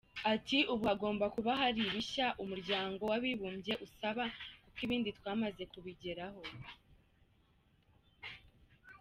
Ati 0.33 0.57
”Ubu 0.71 0.83
hagomba 0.91 1.25
kuba 1.35 1.51
hari 1.61 1.79
ibishya 1.89 2.27
Umuryango 2.43 3.01
w’Abibumbye 3.11 3.73
usaba, 3.85 4.23
kuko 4.63 4.79
ibindi 4.85 5.09
twamaze 5.17 5.63
kubigeraho. 5.71 6.41